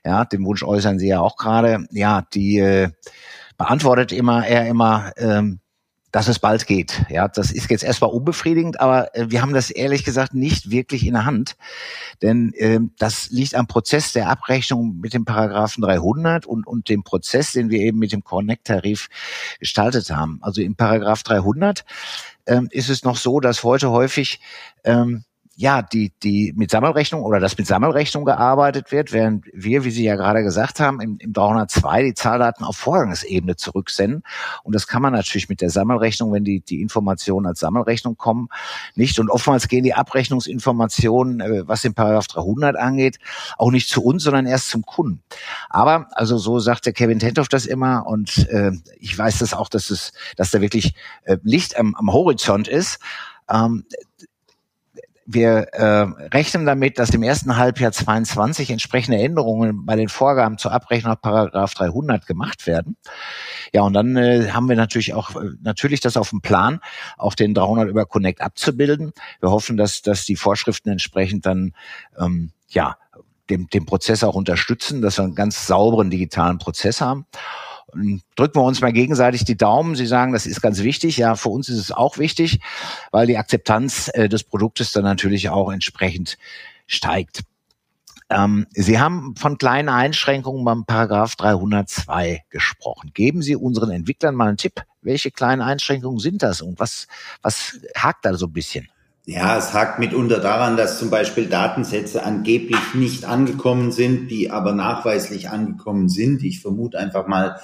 ja, 0.04 0.26
den 0.26 0.44
Wunsch 0.44 0.64
äußern 0.64 1.00
Sie 1.00 1.08
ja 1.08 1.22
auch 1.22 1.38
gerade, 1.38 1.88
ja, 1.92 2.24
die 2.34 2.58
äh, 2.58 2.90
beantwortet 3.58 4.12
immer 4.12 4.46
er 4.46 4.68
immer, 4.68 5.14
ähm, 5.16 5.60
dass 6.14 6.28
es 6.28 6.38
bald 6.38 6.68
geht. 6.68 7.04
Ja, 7.10 7.28
das 7.28 7.52
ist 7.52 7.72
jetzt 7.72 7.84
erstmal 7.84 8.12
unbefriedigend, 8.12 8.80
aber 8.80 9.14
äh, 9.16 9.32
wir 9.32 9.42
haben 9.42 9.54
das 9.54 9.72
ehrlich 9.72 10.06
gesagt 10.06 10.36
nicht 10.36 10.70
wirklich 10.70 11.06
in 11.08 11.14
der 11.14 11.26
Hand, 11.26 11.58
denn 12.22 12.54
äh, 12.54 12.80
das 13.00 13.32
liegt 13.32 13.56
am 13.56 13.66
Prozess 13.66 14.14
der 14.14 14.30
Abrechnung 14.30 15.00
mit 15.02 15.16
dem 15.16 15.26
Paragraphen 15.26 15.82
300 15.82 16.46
und 16.46 16.68
und 16.68 16.88
dem 16.88 17.04
Prozess, 17.04 17.52
den 17.54 17.72
wir 17.72 17.80
eben 17.80 17.98
mit 17.98 18.12
dem 18.12 18.24
Connect-Tarif 18.24 19.10
gestaltet 19.60 20.12
haben. 20.12 20.38
Also 20.44 20.62
im 20.62 20.76
Paragraph 20.76 21.24
300 21.24 21.84
ähm, 22.46 22.68
ist 22.70 22.90
es 22.90 23.04
noch 23.04 23.18
so, 23.18 23.40
dass 23.40 23.64
heute 23.64 23.90
häufig 23.90 24.40
ähm, 24.84 25.24
ja, 25.56 25.84
die, 25.84 26.12
die 26.24 26.52
mit 26.56 26.72
Sammelrechnung 26.72 27.22
oder 27.22 27.40
das 27.40 27.58
mit 27.58 27.68
Sammelrechnung 27.68 28.26
gearbeitet 28.26 28.92
wird, 28.92 29.14
während 29.14 29.46
wir, 29.54 29.84
wie 29.84 29.92
Sie 29.92 30.04
ja 30.04 30.16
gerade 30.16 30.42
gesagt 30.42 30.80
haben, 30.80 31.00
im, 31.00 31.18
im 31.20 31.32
302 31.32 32.04
die 32.04 32.14
Zahldaten 32.16 32.66
auf 32.66 32.76
Vorgangsebene 32.76 33.56
zurücksenden. 33.56 34.24
Und 34.64 34.74
das 34.74 34.88
kann 34.88 35.04
man 35.04 35.14
natürlich 35.14 35.50
mit 35.50 35.62
der 35.62 35.70
Sammelrechnung, 35.70 36.34
wenn 36.34 36.44
die, 36.44 36.62
die 36.62 36.82
Informationen 36.82 37.46
als 37.46 37.60
Sammelrechnung 37.60 38.18
kommen, 38.18 38.50
nicht. 38.96 39.20
Und 39.20 39.30
oftmals 39.30 39.68
gehen 39.68 39.84
die 39.84 39.94
Abrechnungsinformationen, 39.94 41.40
äh, 41.40 41.68
was 41.68 41.84
den 41.84 41.94
Paragraph 41.94 42.28
300 42.28 42.76
angeht, 42.76 43.20
auch 43.60 43.70
nicht 43.70 43.90
zu 43.90 44.04
uns, 44.04 44.24
sondern 44.24 44.48
erst 44.48 44.70
zum 44.70 44.84
Kunden. 44.84 45.22
Aber, 45.70 46.08
also 46.14 46.38
so 46.40 46.58
sagt 46.60 46.88
der 46.88 46.94
Kevin 46.94 47.20
Tentoff 47.20 47.48
das 47.48 47.68
immer 47.68 48.08
und 48.08 48.50
äh, 48.50 48.72
ich 49.00 49.16
weiß 49.16 49.38
das 49.38 49.54
auch, 49.54 49.70
dass 49.70 49.92
es, 49.92 50.14
dass 50.36 50.50
da 50.50 50.62
wirklich 50.62 50.96
äh, 51.26 51.38
Licht 51.44 51.78
am, 51.78 51.94
am 51.94 52.12
Horizont 52.12 52.68
ist. 52.68 53.00
Ähm, 53.52 53.86
wir 55.26 55.68
äh, 55.74 56.02
rechnen 56.34 56.66
damit, 56.66 57.00
dass 57.00 57.12
im 57.12 57.24
ersten 57.24 57.56
Halbjahr 57.56 57.92
22 57.92 58.70
entsprechende 58.70 59.18
Änderungen 59.18 59.86
bei 59.86 59.96
den 59.96 60.10
Vorgaben 60.10 60.58
zur 60.58 60.72
Abrechnung 60.72 61.14
nach 61.14 61.22
Paragraph 61.22 61.74
300 61.74 62.26
gemacht 62.26 62.68
werden. 62.68 62.98
Ja, 63.74 63.84
und 63.84 63.94
dann 63.94 64.16
äh, 64.18 64.52
haben 64.52 64.68
wir 64.68 64.76
natürlich 64.76 65.14
auch 65.14 65.36
äh, 65.36 65.50
natürlich 65.62 66.02
das 66.02 66.18
auf 66.18 66.30
dem 66.30 66.42
Plan, 66.42 66.80
auch 67.18 67.36
den 67.36 67.54
300 67.54 67.90
über 67.90 68.06
Connect 68.06 68.42
abzubilden. 68.42 69.14
Wir 69.40 69.52
hoffen, 69.52 69.78
dass 69.78 70.02
dass 70.02 70.26
die 70.26 70.36
Vorschriften 70.36 70.90
entsprechend 70.90 71.46
dann 71.46 71.74
ähm, 72.20 72.52
ja 72.70 72.98
dem, 73.50 73.68
dem 73.68 73.86
Prozess 73.86 74.24
auch 74.24 74.36
unterstützen, 74.36 75.02
dass 75.02 75.18
wir 75.18 75.24
einen 75.24 75.36
ganz 75.36 75.68
sauberen 75.68 76.10
digitalen 76.10 76.58
Prozess 76.58 77.02
haben 77.02 77.26
drücken 78.36 78.60
wir 78.60 78.64
uns 78.64 78.82
mal 78.82 78.94
gegenseitig 78.94 79.46
die 79.46 79.58
Daumen. 79.58 79.96
Sie 79.96 80.06
sagen, 80.06 80.34
das 80.34 80.46
ist 80.46 80.62
ganz 80.62 80.84
wichtig. 80.84 81.18
Ja, 81.18 81.36
für 81.36 81.50
uns 81.50 81.70
ist 81.70 81.80
es 81.80 81.92
auch 81.92 82.18
wichtig, 82.18 82.60
weil 83.12 83.28
die 83.28 83.38
Akzeptanz 83.38 84.10
äh, 84.14 84.30
des 84.30 84.44
Produktes 84.44 84.92
dann 84.92 85.04
natürlich 85.04 85.50
auch 85.50 85.72
entsprechend 85.72 86.38
steigt. 86.88 87.44
Ähm, 88.30 88.68
Sie 88.72 89.00
haben 89.00 89.36
von 89.36 89.58
kleinen 89.58 89.90
Einschränkungen 89.90 90.66
beim 90.66 90.86
Paragraph 90.86 91.36
302 91.36 92.44
gesprochen. 92.50 93.12
Geben 93.14 93.42
Sie 93.42 93.56
unseren 93.56 93.92
Entwicklern 93.92 94.36
mal 94.36 94.48
einen 94.48 94.58
Tipp. 94.58 94.84
Welche 95.02 95.32
kleinen 95.32 95.62
Einschränkungen 95.62 96.20
sind 96.20 96.42
das 96.44 96.62
und 96.62 96.80
was, 96.80 97.08
was 97.42 97.80
hakt 97.96 98.26
da 98.26 98.34
so 98.36 98.48
ein 98.48 98.54
bisschen? 98.54 98.88
Ja, 99.26 99.58
es 99.58 99.74
hakt 99.74 100.00
mitunter 100.00 100.40
daran, 100.40 100.76
dass 100.76 101.00
zum 101.00 101.10
Beispiel 101.10 101.46
Datensätze 101.46 102.26
angeblich 102.26 102.94
nicht 102.94 103.24
angekommen 103.24 103.94
sind, 103.94 104.30
die 104.30 104.52
aber 104.52 104.74
nachweislich 104.74 105.50
angekommen 105.50 106.10
sind. 106.10 106.44
Ich 106.44 106.60
vermute 106.60 107.00
einfach 107.00 107.26
mal, 107.26 107.58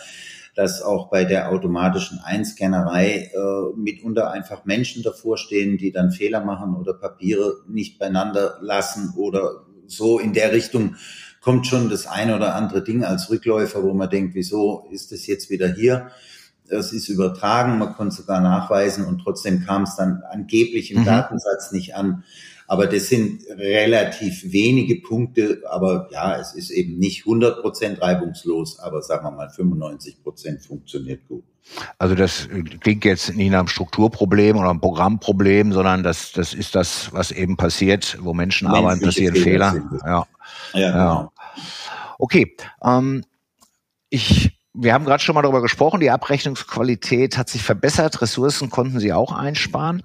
dass 0.55 0.81
auch 0.81 1.09
bei 1.09 1.25
der 1.25 1.51
automatischen 1.51 2.19
Einscannerei 2.19 3.31
äh, 3.33 3.77
mitunter 3.77 4.31
einfach 4.31 4.63
Menschen 4.63 5.03
davor 5.03 5.37
stehen, 5.37 5.77
die 5.77 5.91
dann 5.91 6.11
Fehler 6.11 6.45
machen 6.45 6.75
oder 6.75 6.93
Papiere 6.93 7.57
nicht 7.67 7.99
beieinander 7.99 8.57
lassen 8.61 9.13
oder 9.17 9.65
so 9.85 10.17
in 10.17 10.31
der 10.31 10.53
Richtung 10.53 10.95
kommt 11.41 11.67
schon 11.67 11.89
das 11.89 12.07
eine 12.07 12.35
oder 12.35 12.55
andere 12.55 12.83
Ding 12.83 13.03
als 13.03 13.29
Rückläufer, 13.29 13.83
wo 13.83 13.93
man 13.93 14.09
denkt, 14.09 14.35
wieso 14.35 14.87
ist 14.91 15.11
es 15.11 15.27
jetzt 15.27 15.49
wieder 15.49 15.73
hier? 15.73 16.11
Es 16.71 16.93
ist 16.93 17.09
übertragen, 17.09 17.77
man 17.77 17.93
konnte 17.93 18.15
sogar 18.15 18.41
nachweisen 18.41 19.05
und 19.05 19.19
trotzdem 19.19 19.65
kam 19.65 19.83
es 19.83 19.95
dann 19.95 20.23
angeblich 20.29 20.91
im 20.91 21.01
mhm. 21.01 21.05
Datensatz 21.05 21.71
nicht 21.71 21.95
an. 21.95 22.23
Aber 22.67 22.85
das 22.85 23.07
sind 23.07 23.41
relativ 23.49 24.43
wenige 24.51 25.01
Punkte, 25.01 25.63
aber 25.67 26.07
ja, 26.11 26.37
es 26.39 26.53
ist 26.53 26.69
eben 26.69 26.99
nicht 26.99 27.21
100 27.21 27.61
Prozent 27.61 27.99
reibungslos, 27.99 28.77
aber 28.77 29.01
sagen 29.01 29.25
wir 29.25 29.31
mal 29.31 29.49
95 29.49 30.21
Prozent 30.21 30.61
funktioniert 30.61 31.27
gut. 31.27 31.43
Also 31.97 32.13
das 32.13 32.47
klingt 32.79 33.05
jetzt 33.05 33.35
nicht 33.35 33.49
nach 33.49 33.59
einem 33.59 33.67
Strukturproblem 33.67 34.57
oder 34.57 34.69
einem 34.69 34.81
Programmproblem, 34.81 35.73
sondern 35.73 36.03
das, 36.03 36.31
das 36.31 36.53
ist 36.53 36.75
das, 36.75 37.11
was 37.11 37.31
eben 37.31 37.57
passiert, 37.57 38.17
wo 38.21 38.35
Menschen 38.35 38.67
Menschliche 38.67 38.85
arbeiten, 38.85 39.05
passieren 39.05 39.35
Fehler. 39.35 39.71
Fehler. 39.71 39.99
Ja. 40.05 40.27
Ja, 40.73 40.79
ja. 40.79 40.91
Genau. 40.91 41.31
Okay. 42.19 42.55
Ähm, 42.83 43.23
ich 44.09 44.58
wir 44.81 44.93
haben 44.93 45.05
gerade 45.05 45.21
schon 45.21 45.35
mal 45.35 45.41
darüber 45.41 45.61
gesprochen, 45.61 45.99
die 45.99 46.09
Abrechnungsqualität 46.09 47.37
hat 47.37 47.49
sich 47.49 47.63
verbessert, 47.63 48.21
Ressourcen 48.21 48.69
konnten 48.69 48.99
Sie 48.99 49.13
auch 49.13 49.31
einsparen. 49.31 50.03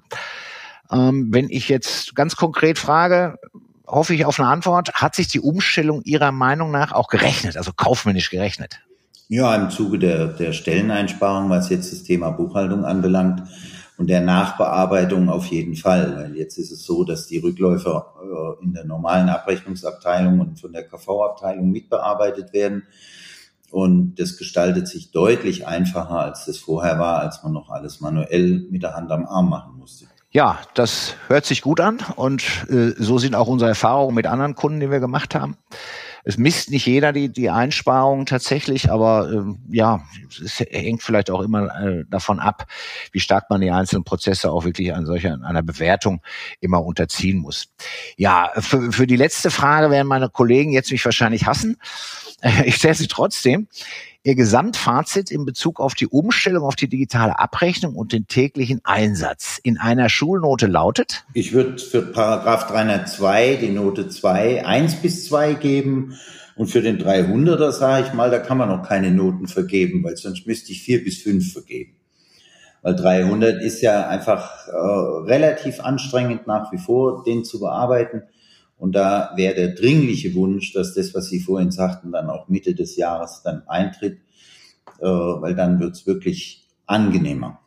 Ähm, 0.91 1.29
wenn 1.31 1.49
ich 1.49 1.69
jetzt 1.69 2.15
ganz 2.15 2.35
konkret 2.35 2.77
frage, 2.77 3.37
hoffe 3.87 4.13
ich 4.13 4.25
auf 4.25 4.39
eine 4.39 4.49
Antwort, 4.49 4.93
hat 4.93 5.15
sich 5.15 5.27
die 5.27 5.39
Umstellung 5.39 6.01
Ihrer 6.03 6.31
Meinung 6.31 6.71
nach 6.71 6.91
auch 6.91 7.07
gerechnet, 7.07 7.57
also 7.57 7.71
kaufmännisch 7.75 8.29
gerechnet? 8.29 8.79
Ja, 9.27 9.55
im 9.55 9.69
Zuge 9.69 9.97
der, 9.97 10.27
der 10.27 10.53
Stelleneinsparung, 10.53 11.49
was 11.49 11.69
jetzt 11.69 11.91
das 11.91 12.03
Thema 12.03 12.29
Buchhaltung 12.29 12.85
anbelangt 12.85 13.43
und 13.97 14.07
der 14.07 14.21
Nachbearbeitung 14.21 15.29
auf 15.29 15.47
jeden 15.47 15.75
Fall. 15.75 16.15
Weil 16.15 16.35
jetzt 16.35 16.57
ist 16.57 16.71
es 16.71 16.83
so, 16.83 17.03
dass 17.03 17.27
die 17.27 17.39
Rückläufer 17.39 18.13
äh, 18.21 18.63
in 18.63 18.73
der 18.73 18.85
normalen 18.85 19.29
Abrechnungsabteilung 19.29 20.39
und 20.41 20.59
von 20.59 20.73
der 20.73 20.83
KV-Abteilung 20.83 21.71
mitbearbeitet 21.71 22.53
werden. 22.53 22.83
Und 23.75 24.15
das 24.21 24.37
gestaltet 24.37 24.87
sich 24.87 25.11
deutlich 25.11 25.67
einfacher, 25.67 26.17
als 26.17 26.45
das 26.45 26.57
vorher 26.57 26.97
war, 26.97 27.19
als 27.19 27.43
man 27.43 27.51
noch 27.51 27.69
alles 27.69 27.99
manuell 27.99 28.65
mit 28.71 28.83
der 28.83 28.93
Hand 28.93 29.11
am 29.11 29.25
Arm 29.25 29.49
machen 29.49 29.77
musste. 29.77 30.05
Ja, 30.31 30.59
das 30.75 31.15
hört 31.27 31.45
sich 31.45 31.61
gut 31.61 31.81
an 31.81 31.97
und 32.15 32.41
äh, 32.69 32.93
so 32.97 33.17
sind 33.17 33.35
auch 33.35 33.47
unsere 33.47 33.67
Erfahrungen 33.67 34.15
mit 34.15 34.27
anderen 34.27 34.55
Kunden, 34.55 34.79
die 34.79 34.89
wir 34.89 35.01
gemacht 35.01 35.35
haben. 35.35 35.57
Es 36.23 36.37
misst 36.37 36.71
nicht 36.71 36.87
jeder 36.87 37.11
die, 37.11 37.27
die 37.31 37.49
Einsparungen 37.49 38.25
tatsächlich, 38.25 38.89
aber 38.89 39.29
äh, 39.29 39.75
ja, 39.75 40.01
es 40.43 40.59
hängt 40.59 41.03
vielleicht 41.03 41.29
auch 41.29 41.41
immer 41.41 41.67
äh, 41.79 42.05
davon 42.09 42.39
ab, 42.39 42.67
wie 43.11 43.19
stark 43.19 43.49
man 43.49 43.59
die 43.59 43.71
einzelnen 43.71 44.05
Prozesse 44.05 44.51
auch 44.51 44.63
wirklich 44.63 44.93
an 44.95 45.05
solcher 45.05 45.37
einer 45.43 45.63
Bewertung 45.63 46.21
immer 46.61 46.81
unterziehen 46.83 47.39
muss. 47.39 47.67
Ja, 48.15 48.51
für, 48.57 48.93
für 48.93 49.05
die 49.05 49.17
letzte 49.17 49.51
Frage 49.51 49.91
werden 49.91 50.07
meine 50.07 50.29
Kollegen 50.29 50.71
jetzt 50.71 50.91
mich 50.91 51.03
wahrscheinlich 51.03 51.45
hassen. 51.45 51.77
Ich 52.65 52.75
stelle 52.75 52.95
sie 52.95 53.07
trotzdem. 53.07 53.67
Ihr 54.23 54.35
Gesamtfazit 54.35 55.29
in 55.29 55.45
Bezug 55.45 55.79
auf 55.79 55.93
die 55.93 56.07
Umstellung 56.07 56.63
auf 56.63 56.75
die 56.75 56.87
digitale 56.87 57.37
Abrechnung 57.37 57.95
und 57.95 58.11
den 58.11 58.27
täglichen 58.27 58.81
Einsatz 58.83 59.59
in 59.61 59.77
einer 59.77 60.09
Schulnote 60.09 60.65
lautet? 60.65 61.25
Ich 61.33 61.53
würde 61.53 61.77
für 61.77 62.01
Paragraph 62.01 62.67
302 62.67 63.57
die 63.61 63.69
Note 63.69 64.09
2, 64.09 64.65
1 64.65 64.95
bis 64.95 65.27
2 65.27 65.53
geben. 65.53 66.17
Und 66.55 66.67
für 66.67 66.81
den 66.81 66.97
300er 66.97 67.71
sage 67.71 68.07
ich 68.07 68.13
mal, 68.13 68.31
da 68.31 68.39
kann 68.39 68.57
man 68.57 68.69
noch 68.69 68.87
keine 68.87 69.11
Noten 69.11 69.47
vergeben, 69.47 70.03
weil 70.03 70.15
sonst 70.15 70.47
müsste 70.47 70.71
ich 70.71 70.81
4 70.83 71.03
bis 71.03 71.21
5 71.21 71.51
vergeben. 71.51 71.95
Weil 72.81 72.95
300 72.95 73.61
ist 73.61 73.81
ja 73.81 74.07
einfach 74.07 74.67
äh, 74.67 74.71
relativ 74.71 75.81
anstrengend 75.81 76.47
nach 76.47 76.71
wie 76.71 76.77
vor, 76.77 77.23
den 77.25 77.43
zu 77.43 77.59
bearbeiten. 77.59 78.23
Und 78.77 78.93
da 78.93 79.31
wäre 79.35 79.55
der 79.55 79.69
dringliche 79.69 80.35
Wunsch, 80.35 80.73
dass 80.73 80.93
das, 80.93 81.13
was 81.13 81.29
Sie 81.29 81.39
vorhin 81.39 81.71
sagten, 81.71 82.11
dann 82.11 82.29
auch 82.29 82.49
Mitte 82.49 82.75
des 82.75 82.95
Jahres 82.97 83.41
dann 83.43 83.63
eintritt, 83.67 84.19
äh, 84.99 85.05
weil 85.05 85.55
dann 85.55 85.79
wird's 85.79 86.05
wirklich 86.05 86.67
angenehmer. 86.85 87.59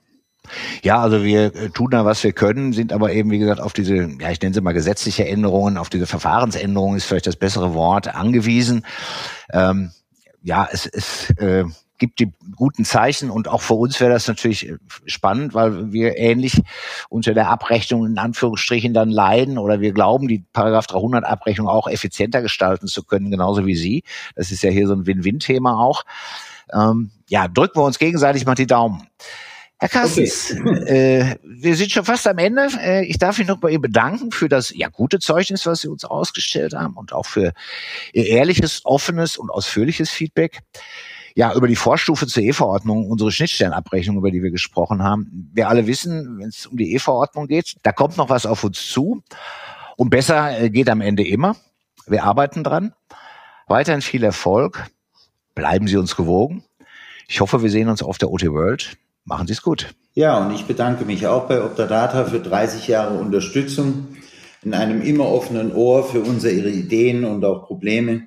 Ja, 0.83 1.01
also 1.01 1.25
wir 1.25 1.55
äh, 1.55 1.71
tun 1.71 1.91
da, 1.91 2.05
was 2.05 2.23
wir 2.25 2.33
können, 2.33 2.73
sind 2.73 2.93
aber 2.93 3.13
eben, 3.13 3.31
wie 3.31 3.39
gesagt, 3.39 3.61
auf 3.61 3.73
diese, 3.73 4.09
ja, 4.21 4.31
ich 4.31 4.41
nenne 4.41 4.55
sie 4.55 4.61
mal 4.61 4.73
gesetzliche 4.73 5.27
Änderungen, 5.27 5.77
auf 5.77 5.91
diese 5.91 6.07
Verfahrensänderungen 6.07 6.97
ist 6.97 7.05
vielleicht 7.05 7.27
das 7.27 7.37
bessere 7.37 7.75
Wort, 7.75 8.15
angewiesen. 8.15 8.85
Ähm, 9.53 9.91
ja, 10.43 10.69
es, 10.71 10.87
es 10.87 11.31
äh, 11.39 11.65
gibt 11.99 12.21
die 12.21 12.33
guten 12.57 12.85
Zeichen 12.85 13.31
und 13.31 13.49
auch 13.49 13.63
für 13.63 13.75
uns 13.75 14.01
wäre 14.01 14.11
das 14.11 14.29
natürlich 14.29 14.69
äh, 14.69 14.79
spannend, 15.07 15.55
weil 15.55 15.93
wir 15.93 16.17
ähnlich 16.17 16.61
unter 17.09 17.35
der 17.35 17.49
Abrechnung 17.49 18.07
in 18.07 18.19
Anführungsstrichen 18.19 18.95
dann 18.95 19.11
leiden 19.11 19.59
oder 19.59 19.81
wir 19.81 19.93
glauben, 19.93 20.29
die 20.29 20.45
Paragraph 20.53 20.87
300 20.87 21.25
Abrechnung 21.25 21.69
auch 21.69 21.89
effizienter 21.89 22.43
gestalten 22.43 22.87
zu 22.87 23.03
können, 23.03 23.31
genauso 23.31 23.67
wie 23.67 23.77
Sie. 23.77 24.05
Das 24.35 24.51
ist 24.51 24.63
ja 24.63 24.71
hier 24.71 24.87
so 24.87 24.95
ein 24.95 25.07
Win-Win-Thema 25.07 25.79
auch. 25.79 26.05
Ähm, 26.73 27.11
ja, 27.29 27.49
drücken 27.49 27.81
wir 27.81 27.85
uns 27.85 27.99
gegenseitig 27.99 28.47
mal 28.47 28.55
die 28.55 28.67
Daumen. 28.67 29.07
Herr 29.81 29.89
Carstens, 29.89 30.57
okay. 30.61 31.21
äh, 31.21 31.37
wir 31.45 31.77
sind 31.77 31.93
schon 31.93 32.05
fast 32.05 32.27
am 32.27 32.39
Ende. 32.39 32.69
Äh, 32.81 33.05
ich 33.05 33.19
darf 33.19 33.39
mich 33.39 33.47
noch 33.47 33.59
bei 33.59 33.71
Ihnen 33.71 33.81
bedanken 33.81 34.33
für 34.33 34.49
das 34.49 34.75
ja 34.75 34.89
gute 34.89 35.21
Zeugnis, 35.21 35.67
was 35.67 35.83
Sie 35.83 35.89
uns 35.89 36.05
ausgestellt 36.05 36.75
haben 36.75 36.97
und 36.97 37.13
auch 37.13 37.27
für 37.27 37.53
Ihr 38.13 38.27
ehrliches, 38.27 38.81
offenes 38.85 39.37
und 39.37 39.51
ausführliches 39.51 40.11
Feedback. 40.11 40.59
Ja, 41.39 41.55
über 41.55 41.69
die 41.69 41.77
Vorstufe 41.77 42.27
zur 42.27 42.43
E-Verordnung, 42.43 43.09
unsere 43.09 43.31
Schnittstellenabrechnung, 43.31 44.17
über 44.17 44.33
die 44.33 44.43
wir 44.43 44.51
gesprochen 44.51 45.05
haben. 45.05 45.49
Wir 45.55 45.69
alle 45.69 45.87
wissen, 45.87 46.41
wenn 46.41 46.49
es 46.49 46.67
um 46.67 46.77
die 46.77 46.93
E-Verordnung 46.95 47.47
geht, 47.47 47.77
da 47.85 47.93
kommt 47.93 48.17
noch 48.17 48.29
was 48.29 48.45
auf 48.45 48.65
uns 48.65 48.91
zu. 48.91 49.23
Und 49.97 50.11
besser 50.11 50.61
äh, 50.61 50.69
geht 50.69 50.91
am 50.91 51.01
Ende 51.01 51.25
immer. 51.25 51.55
Wir 52.09 52.25
arbeiten 52.25 52.65
dran. 52.65 52.93
Weiterhin 53.69 54.03
viel 54.03 54.25
Erfolg. 54.25 54.91
Bleiben 55.55 55.87
Sie 55.87 55.97
uns 55.97 56.17
gewogen. 56.17 56.65
Ich 57.29 57.41
hoffe, 57.41 57.63
wir 57.63 57.71
sehen 57.71 57.89
uns 57.89 58.03
auf 58.03 58.19
der 58.19 58.33
OT 58.33 58.43
World. 58.47 58.97
Machen 59.25 59.47
Sie 59.47 59.53
es 59.53 59.63
gut. 59.63 59.95
Ja, 60.15 60.45
und 60.45 60.53
ich 60.53 60.65
bedanke 60.65 61.05
mich 61.05 61.29
auch 61.29 61.47
bei 61.47 61.63
Optadata 61.63 62.25
für 62.25 62.41
30 62.41 62.89
Jahre 62.89 63.17
Unterstützung 63.17 64.09
in 64.65 64.75
einem 64.75 65.03
immer 65.03 65.27
offenen 65.27 65.73
Ohr 65.73 66.03
für 66.03 66.21
unsere 66.21 66.69
Ideen 66.69 67.25
und 67.25 67.45
auch 67.45 67.65
Probleme. 67.65 68.27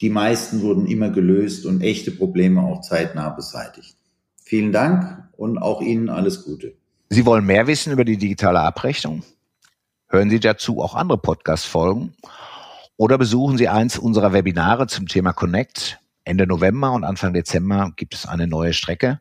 Die 0.00 0.10
meisten 0.10 0.62
wurden 0.62 0.86
immer 0.86 1.10
gelöst 1.10 1.66
und 1.66 1.82
echte 1.82 2.10
Probleme 2.10 2.62
auch 2.62 2.82
zeitnah 2.82 3.30
beseitigt. 3.30 3.96
Vielen 4.42 4.72
Dank 4.72 5.28
und 5.36 5.58
auch 5.58 5.80
Ihnen 5.80 6.08
alles 6.08 6.44
Gute. 6.44 6.74
Sie 7.08 7.24
wollen 7.24 7.46
mehr 7.46 7.66
wissen 7.66 7.92
über 7.92 8.04
die 8.04 8.18
digitale 8.18 8.60
Abrechnung? 8.60 9.22
Hören 10.08 10.30
Sie 10.30 10.40
dazu 10.40 10.80
auch 10.80 10.94
andere 10.94 11.18
Podcast-Folgen 11.18 12.14
oder 12.96 13.18
besuchen 13.18 13.58
Sie 13.58 13.68
eins 13.68 13.98
unserer 13.98 14.32
Webinare 14.32 14.86
zum 14.86 15.06
Thema 15.06 15.32
Connect. 15.32 15.98
Ende 16.24 16.46
November 16.46 16.92
und 16.92 17.04
Anfang 17.04 17.32
Dezember 17.32 17.92
gibt 17.96 18.14
es 18.14 18.26
eine 18.26 18.46
neue 18.46 18.72
Strecke 18.72 19.20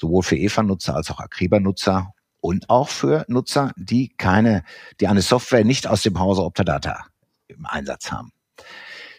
sowohl 0.00 0.22
für 0.22 0.36
EVA-Nutzer 0.36 0.94
als 0.94 1.10
auch 1.10 1.20
Acriba-Nutzer 1.20 2.12
und 2.40 2.70
auch 2.70 2.88
für 2.88 3.24
Nutzer, 3.28 3.72
die 3.76 4.08
keine, 4.16 4.62
die 5.00 5.08
eine 5.08 5.22
Software 5.22 5.64
nicht 5.64 5.86
aus 5.86 6.02
dem 6.02 6.18
Hause 6.18 6.42
Optadata 6.42 7.06
im 7.48 7.66
Einsatz 7.66 8.10
haben. 8.12 8.32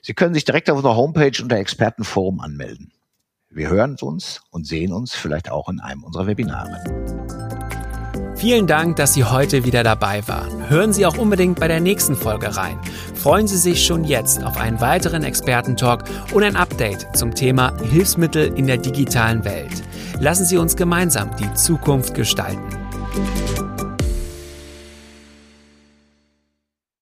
Sie 0.01 0.13
können 0.13 0.33
sich 0.33 0.45
direkt 0.45 0.69
auf 0.69 0.77
unserer 0.77 0.95
Homepage 0.95 1.41
unter 1.41 1.57
Expertenforum 1.57 2.39
anmelden. 2.39 2.91
Wir 3.49 3.69
hören 3.69 3.95
uns 4.01 4.41
und 4.51 4.67
sehen 4.67 4.93
uns 4.93 5.15
vielleicht 5.15 5.49
auch 5.49 5.69
in 5.69 5.79
einem 5.79 6.03
unserer 6.03 6.27
Webinare. 6.27 6.83
Vielen 8.37 8.67
Dank, 8.67 8.97
dass 8.97 9.15
Sie 9.15 9.23
heute 9.23 9.65
wieder 9.65 9.83
dabei 9.83 10.27
waren. 10.27 10.69
Hören 10.69 10.93
Sie 10.93 11.07
auch 11.07 11.17
unbedingt 11.17 11.59
bei 11.59 11.67
der 11.67 11.79
nächsten 11.79 12.15
Folge 12.15 12.55
rein. 12.55 12.79
Freuen 13.15 13.47
Sie 13.47 13.57
sich 13.57 13.83
schon 13.83 14.03
jetzt 14.03 14.43
auf 14.43 14.57
einen 14.57 14.79
weiteren 14.79 15.23
Expertentalk 15.23 16.03
und 16.33 16.43
ein 16.43 16.55
Update 16.55 17.07
zum 17.15 17.33
Thema 17.33 17.75
Hilfsmittel 17.81 18.53
in 18.55 18.67
der 18.67 18.77
digitalen 18.77 19.43
Welt. 19.43 19.81
Lassen 20.19 20.45
Sie 20.45 20.57
uns 20.57 20.75
gemeinsam 20.75 21.31
die 21.37 21.51
Zukunft 21.55 22.13
gestalten. 22.13 22.77